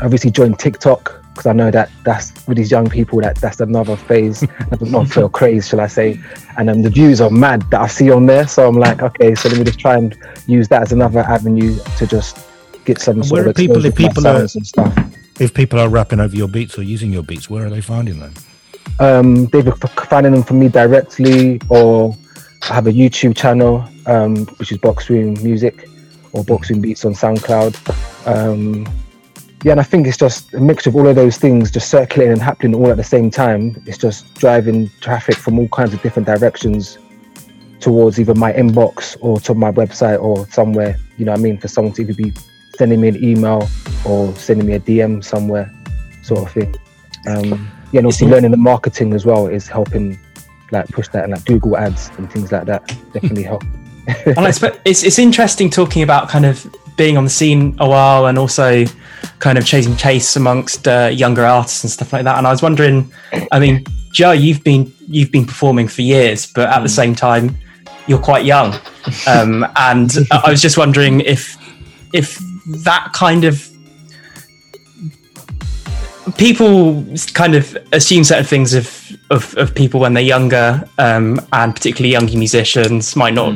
[0.00, 3.96] obviously joined TikTok because I know that that's with these young people that that's another
[3.96, 4.44] phase,
[4.82, 6.20] not feel craze, shall I say?
[6.58, 8.46] And um, the views are mad that I see on there.
[8.46, 11.78] So I'm like, okay, so let me just try and use that as another avenue
[11.96, 12.38] to just
[12.84, 14.94] get some And sort of people- if people are- and stuff.
[15.40, 18.20] if people are rapping over your beats or using your beats, where are they finding
[18.20, 18.34] them?
[19.00, 19.72] Um, they've been
[20.10, 22.14] finding them from me directly, or
[22.68, 25.88] I have a YouTube channel um, which is Box Room Music
[26.32, 27.74] or Box Room Beats on SoundCloud.
[28.26, 28.86] Um,
[29.64, 32.32] yeah, and I think it's just a mixture of all of those things just circulating
[32.32, 33.80] and happening all at the same time.
[33.86, 36.98] It's just driving traffic from all kinds of different directions
[37.78, 40.96] towards either my inbox or to my website or somewhere.
[41.16, 41.58] You know what I mean?
[41.58, 42.32] For someone to either be
[42.76, 43.68] sending me an email
[44.04, 45.72] or sending me a DM somewhere,
[46.22, 46.74] sort of thing.
[47.28, 50.18] Um, yeah, and also learning the marketing as well is helping
[50.72, 53.62] like push that and like Google ads and things like that definitely help.
[54.26, 57.88] and I expect it's it's interesting talking about kind of being on the scene a
[57.88, 58.84] while and also
[59.38, 62.38] kind of chasing chase amongst uh, younger artists and stuff like that.
[62.38, 63.12] And I was wondering,
[63.50, 67.56] I mean, Joe, you've been you've been performing for years, but at the same time,
[68.06, 68.74] you're quite young.
[69.26, 71.56] Um, and I was just wondering if
[72.12, 72.38] if
[72.84, 73.68] that kind of
[76.36, 81.74] people kind of assume certain things of of, of people when they're younger, um, and
[81.74, 83.54] particularly younger musicians might not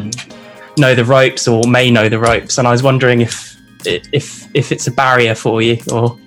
[0.79, 2.59] know the ropes or may know the ropes.
[2.59, 6.19] And I was wondering if if if it's a barrier for you or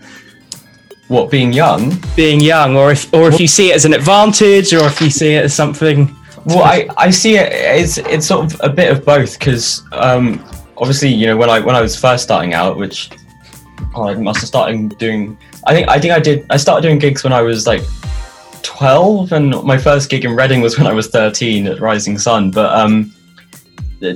[1.07, 1.93] What being young?
[2.15, 5.09] being young, or if or if you see it as an advantage, or if you
[5.09, 6.15] see it as something.
[6.45, 7.51] Well, I, I see it.
[7.51, 10.43] It's it's sort of a bit of both because um,
[10.77, 13.09] obviously you know when I when I was first starting out, which
[13.95, 15.37] oh, I must have started doing.
[15.67, 16.45] I think I think I did.
[16.49, 17.83] I started doing gigs when I was like
[18.61, 22.51] twelve, and my first gig in Reading was when I was thirteen at Rising Sun.
[22.51, 23.13] But um,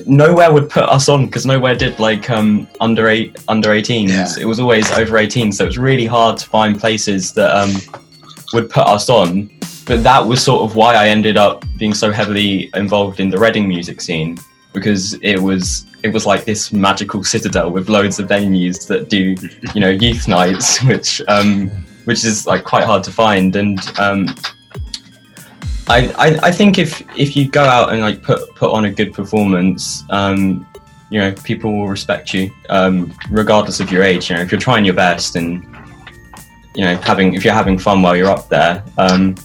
[0.05, 4.09] nowhere would put us on because nowhere did like um, under eight under 18s.
[4.09, 4.27] Yeah.
[4.39, 7.73] It was always over 18, so it was really hard to find places that um,
[8.53, 9.49] would put us on.
[9.85, 13.37] But that was sort of why I ended up being so heavily involved in the
[13.37, 14.37] Reading music scene
[14.71, 19.35] because it was it was like this magical citadel with loads of venues that do
[19.73, 21.69] you know youth nights, which um,
[22.05, 23.79] which is like quite hard to find and.
[23.99, 24.33] Um,
[25.87, 28.91] I, I, I think if if you go out and like put put on a
[28.91, 30.65] good performance, um,
[31.09, 34.29] you know, people will respect you, um, regardless of your age.
[34.29, 35.63] You know, if you're trying your best and
[36.75, 39.35] you know having if you're having fun while you're up there, um,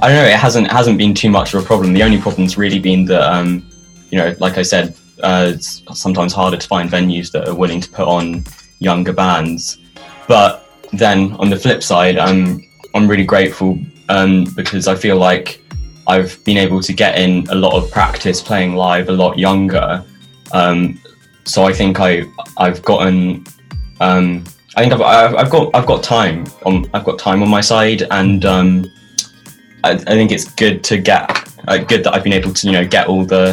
[0.00, 0.24] I don't know.
[0.24, 1.92] It hasn't hasn't been too much of a problem.
[1.92, 3.68] The only problem's really been that um,
[4.10, 7.80] you know, like I said, uh, it's sometimes harder to find venues that are willing
[7.80, 8.44] to put on
[8.78, 9.78] younger bands.
[10.26, 13.78] But then on the flip side, I'm I'm really grateful
[14.08, 15.61] um, because I feel like
[16.06, 20.04] I've been able to get in a lot of practice playing live a lot younger.
[20.52, 21.00] Um,
[21.44, 22.24] so I think I
[22.56, 23.44] I've gotten
[24.00, 27.48] um, I think I've, I've, I've got I've got time on I've got time on
[27.48, 28.90] my side, and um,
[29.84, 32.72] I, I think it's good to get uh, good that I've been able to you
[32.72, 33.50] know get all the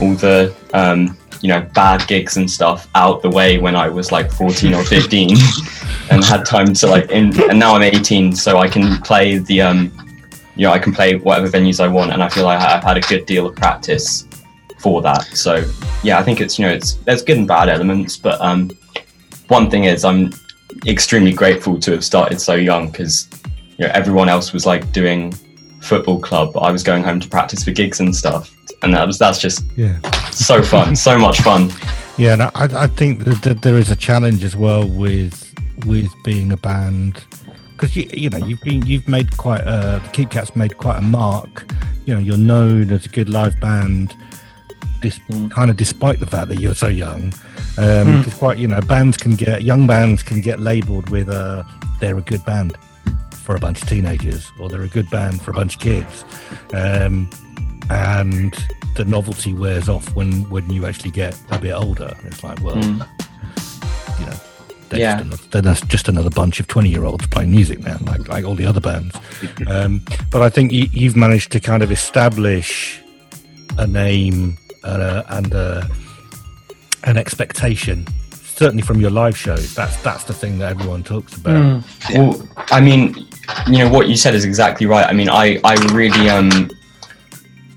[0.00, 4.10] all the um, you know bad gigs and stuff out the way when I was
[4.10, 5.36] like 14 or 15
[6.10, 9.62] and had time to like in, and now I'm 18 so I can play the
[9.62, 10.07] um
[10.58, 12.96] you know I can play whatever venues I want and I feel like I've had
[12.98, 14.26] a good deal of practice
[14.80, 15.24] for that.
[15.34, 15.64] So
[16.02, 18.70] yeah I think it's you know it's there's good and bad elements but um
[19.48, 20.32] one thing is I'm
[20.86, 23.28] extremely grateful to have started so young because
[23.78, 25.32] you know everyone else was like doing
[25.80, 28.54] football club I was going home to practice for gigs and stuff.
[28.82, 29.98] And that was that's just Yeah.
[30.30, 31.70] so fun so much fun.
[32.16, 32.50] Yeah, and I,
[32.84, 35.54] I think that, that there is a challenge as well with
[35.86, 37.22] with being a band
[37.78, 40.98] because you you know you've been you've made quite a the Keep Cat's made quite
[40.98, 41.70] a mark.
[42.06, 44.14] You know, you're known as a good live band.
[45.00, 47.32] This kind of despite the fact that you're so young,
[47.78, 51.62] um, it's quite you know bands can get young bands can get labelled with uh,
[52.00, 52.76] they're a good band
[53.32, 56.24] for a bunch of teenagers or they're a good band for a bunch of kids.
[56.74, 57.30] Um,
[57.90, 58.52] and
[58.96, 62.16] the novelty wears off when when you actually get a bit older.
[62.24, 63.08] It's like, well, Mm.
[64.20, 64.36] you know,
[64.90, 65.12] they're, Yeah.
[65.16, 68.28] just another, they're just- just another bunch of twenty year olds playing music now, like
[68.28, 69.14] like all the other bands.
[69.66, 73.00] um, but I think you, you've managed to kind of establish
[73.78, 75.88] a name and and a,
[77.04, 78.06] an expectation.
[78.32, 81.84] Certainly from your live shows, that's that's the thing that everyone talks about.
[82.12, 83.14] Well, I mean,
[83.68, 85.06] you know what you said is exactly right.
[85.06, 86.68] I mean, I I really um,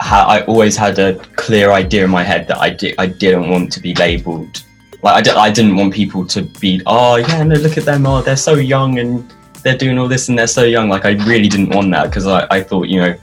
[0.02, 3.50] ha- I always had a clear idea in my head that I di- I didn't
[3.50, 4.64] want to be labelled.
[5.04, 8.38] Like I, didn't want people to be, oh yeah, no, look at them, oh they're
[8.38, 9.34] so young and
[9.64, 10.90] they're doing all this and they're so young.
[10.90, 13.16] Like I really didn't want that because I, I thought, you know,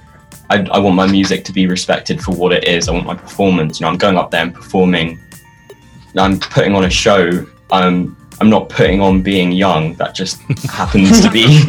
[0.51, 2.89] I, I want my music to be respected for what it is.
[2.89, 3.79] I want my performance.
[3.79, 5.19] You know, I'm going up there and performing.
[6.17, 7.47] I'm putting on a show.
[7.71, 9.95] Um, I'm not putting on being young.
[9.95, 11.65] That just happens to be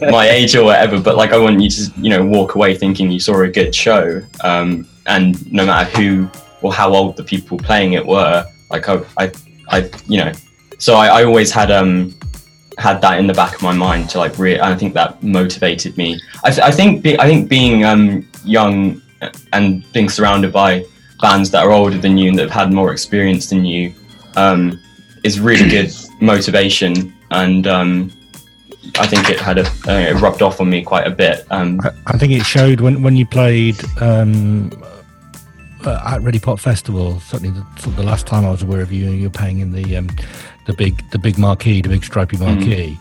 [0.10, 1.00] my age or whatever.
[1.00, 3.74] But like, I want you to, you know, walk away thinking you saw a good
[3.74, 4.22] show.
[4.42, 6.30] Um, and no matter who
[6.62, 9.32] or how old the people playing it were, like I, I,
[9.68, 10.32] I you know,
[10.78, 12.14] so I, I always had um
[12.78, 15.96] had that in the back of my mind to like re- I think that motivated
[15.96, 16.20] me.
[16.44, 19.02] I, th- I think be- I think being um young
[19.52, 20.84] and being surrounded by
[21.20, 23.92] bands that are older than you and that have had more experience than you
[24.36, 24.80] um,
[25.24, 28.10] is really good motivation and um,
[28.98, 31.46] I think it had a uh, it rubbed off on me quite a bit.
[31.50, 34.70] Um, I, I think it showed when when you played um,
[35.86, 37.20] uh, at Readipop Festival.
[37.20, 39.60] Certainly, the, sort of the last time I was aware of you, you were playing
[39.60, 40.08] in the um,
[40.66, 42.98] the big the big marquee, the big stripy marquee,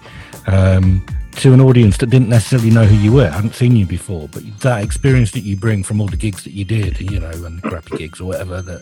[0.48, 1.06] um,
[1.38, 4.28] to an audience that didn't necessarily know who you were, hadn't seen you before.
[4.28, 7.30] But that experience that you bring from all the gigs that you did, you know,
[7.30, 8.82] and crappy gigs or whatever that,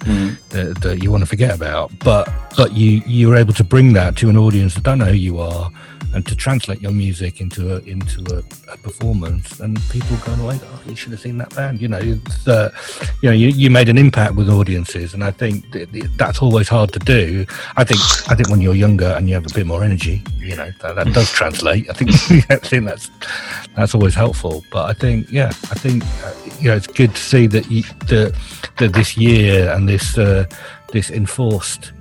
[0.50, 3.94] that, that you want to forget about, but but you you were able to bring
[3.94, 5.72] that to an audience that don't know who you are.
[6.14, 8.40] And to translate your music into a into a,
[8.72, 11.82] a performance, and people going away, oh, you should have seen that band.
[11.82, 12.72] You know, it's, uh,
[13.22, 16.42] you know, you, you made an impact with audiences, and I think th- th- that's
[16.42, 17.46] always hard to do.
[17.76, 18.00] I think
[18.32, 20.96] I think when you're younger and you have a bit more energy, you know, that,
[20.96, 21.90] that does translate.
[21.90, 22.12] I think
[22.50, 23.10] I think that's
[23.76, 24.64] that's always helpful.
[24.72, 27.84] But I think, yeah, I think uh, you know, it's good to see that you,
[28.08, 28.34] that
[28.78, 30.46] that this year and this uh,
[30.94, 31.92] this enforced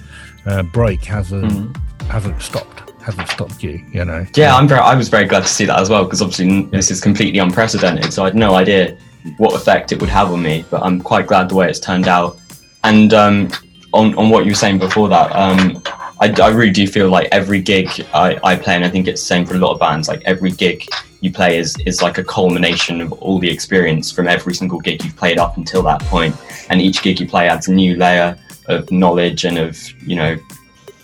[0.46, 1.76] uh, break hasn't
[2.08, 3.80] hasn't stopped hasn't stopped you.
[3.92, 6.20] You know, yeah, I'm very, I was very glad to see that as well because
[6.20, 8.12] obviously n- this is completely unprecedented.
[8.12, 8.98] So I had no idea
[9.38, 12.08] what effect it would have on me, but I'm quite glad the way it's turned
[12.08, 12.38] out.
[12.82, 13.50] And um,
[13.92, 15.82] on on what you were saying before that, um,
[16.20, 19.20] I, I really do feel like every gig I, I play, and I think it's
[19.20, 20.08] the same for a lot of bands.
[20.08, 20.84] Like every gig
[21.20, 25.04] you play is is like a culmination of all the experience from every single gig
[25.04, 26.34] you've played up until that point.
[26.70, 30.36] And each gig you play adds a new layer of knowledge and of you know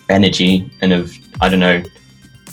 [0.09, 1.81] energy and of I don't know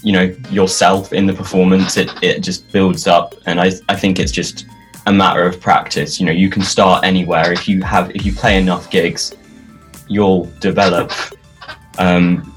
[0.03, 3.35] you know yourself in the performance it, it just builds up.
[3.47, 4.67] And I, I think it's just
[5.07, 6.21] a matter of practice.
[6.21, 7.53] You know you can start anywhere.
[7.53, 9.35] If you have if you play enough gigs
[10.09, 11.13] you'll develop
[11.99, 12.55] um,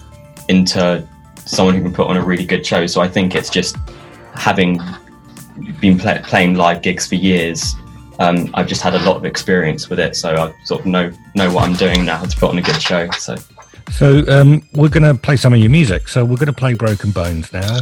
[0.50, 1.08] into
[1.46, 2.88] someone who can put on a really good show.
[2.88, 3.76] So I think it's just
[4.34, 4.80] having
[5.80, 7.76] been pla playing live gigs for years
[8.20, 10.16] um, I've just had a lot of experience with it.
[10.16, 12.82] So I sort of know know what I'm doing now to put on a good
[12.82, 13.10] show.
[13.12, 13.36] So
[13.94, 16.08] So um, we're going to play some of your music.
[16.08, 17.78] So we're going to play Broken Bones now.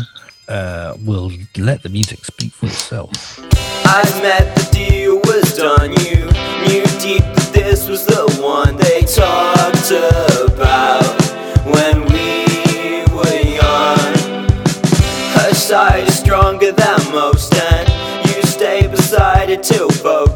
[0.45, 3.39] Uh, we'll let the music speak for itself.
[3.85, 5.91] I met the deal was done.
[6.03, 6.25] You
[6.67, 9.91] knew deep that this was the one they talked
[10.51, 11.01] about
[11.63, 14.49] when we were young.
[15.39, 17.87] Her side is stronger than most, and
[18.27, 20.30] you stay beside it till focus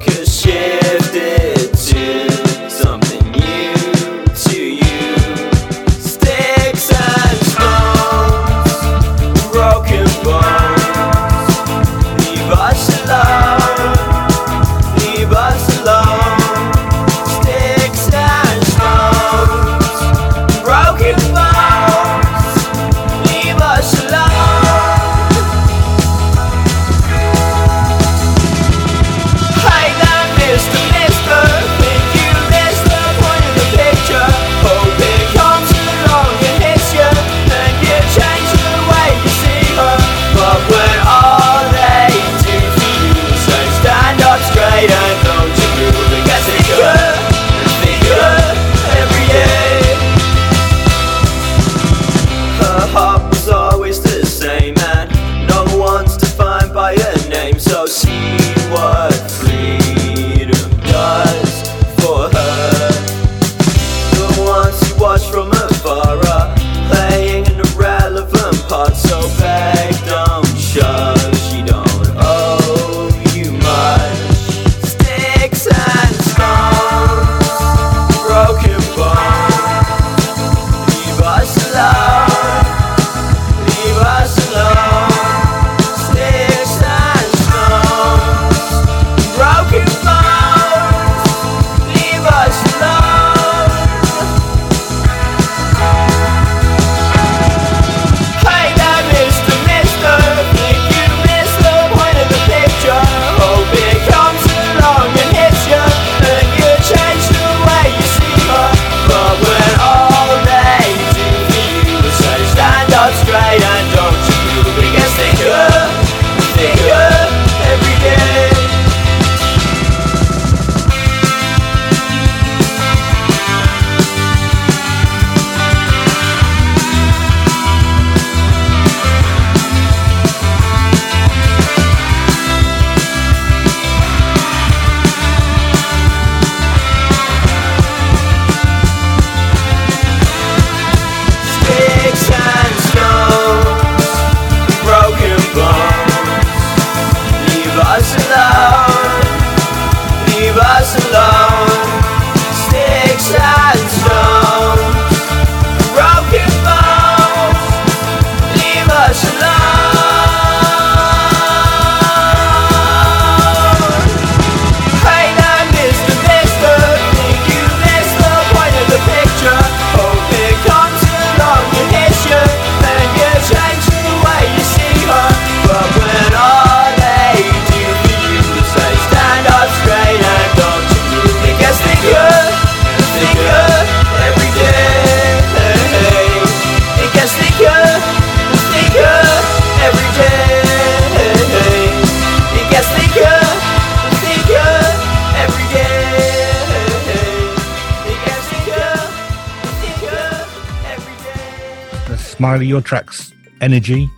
[202.56, 204.10] Uh, your tracks, Energy.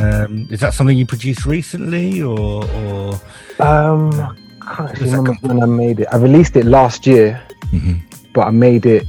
[0.00, 3.14] Um, is that something you produced recently, or, or
[3.58, 4.12] Um,
[4.60, 6.08] I can't actually remember when I made it.
[6.12, 7.40] I released it last year,
[7.72, 8.00] Mhm.
[8.34, 9.06] but I made it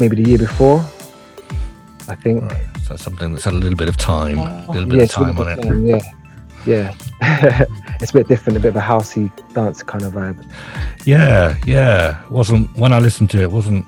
[0.00, 0.82] maybe the year before.
[2.08, 2.42] I think.
[2.50, 2.56] Right,
[2.86, 5.16] so something that's had a little bit of time, a little bit Yeah, of it's
[5.16, 5.56] a bit time on it.
[5.60, 5.86] different,
[6.66, 7.64] Yeah, yeah.
[8.00, 10.42] it's a bit different, a bit of a housey dance kind of vibe.
[11.04, 12.16] Yeah, yeah.
[12.30, 13.84] wasn't when I listened to it, wasn't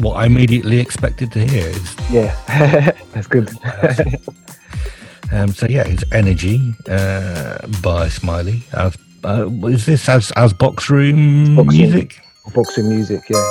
[0.00, 1.68] what I immediately expected to hear.
[1.68, 2.34] It's, Yeah,
[3.12, 3.50] that's good.
[5.32, 8.62] um, so yeah, it's Energy uh, by Smiley.
[8.72, 11.76] As, uh, is this as as box room Box Room.
[11.76, 12.20] music?
[12.54, 13.50] Boxing music, yeah.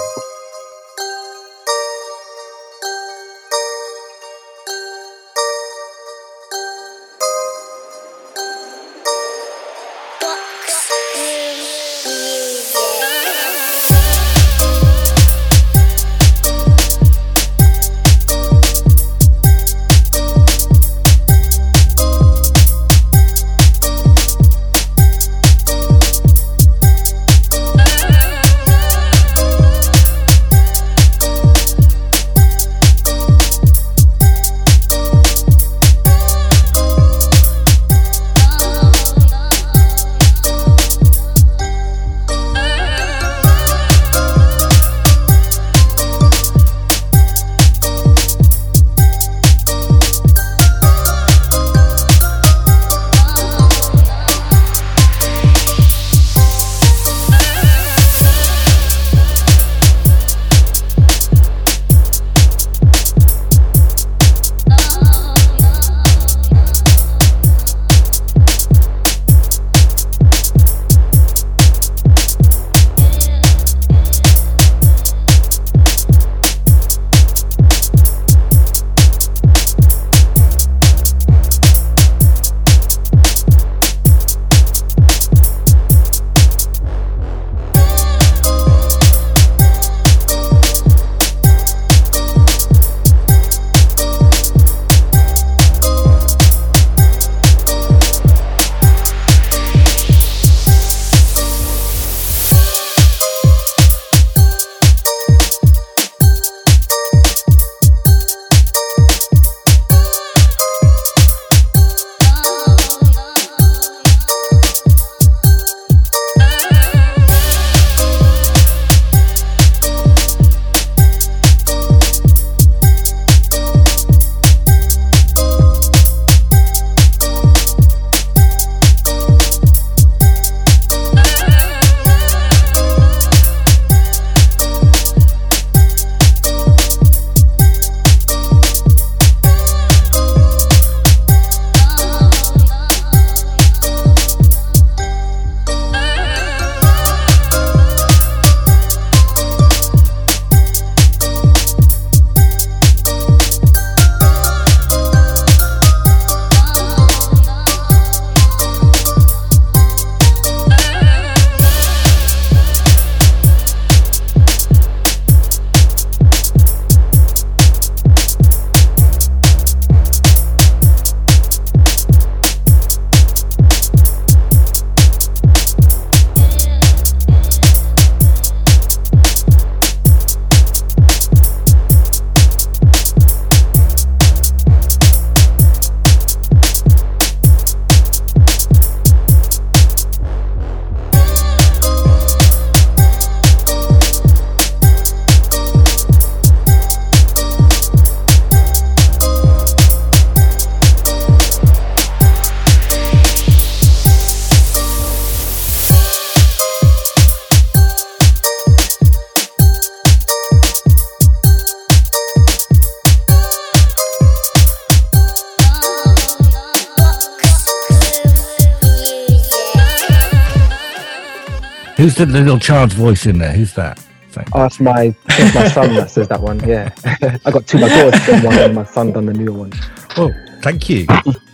[222.14, 223.53] Who's the little child's voice in there?
[223.53, 223.97] Who's that?
[224.30, 226.59] Thank Oh, it's my, it's my son that says that one.
[226.68, 226.93] Yeah,
[227.45, 227.80] I got two.
[227.80, 229.74] My daughter's done one, and my son done the newer one.
[230.18, 231.07] Oh, thank you.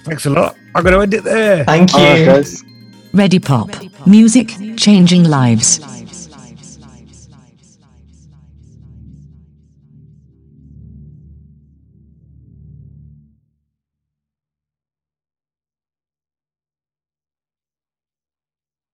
[0.03, 0.57] Thanks a lot.
[0.76, 1.64] I'm going to end it there.
[1.64, 1.99] Thank you.
[1.99, 2.64] All right, guys.
[3.14, 4.05] Readipop.
[4.05, 5.80] Music changing lives.